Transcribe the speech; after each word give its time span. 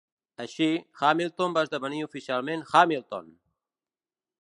Així, 0.43 0.69
Hamilton 1.09 1.53
va 1.59 1.65
esdevenir 1.67 2.01
oficialment 2.07 2.67
Hamilton! 2.83 3.33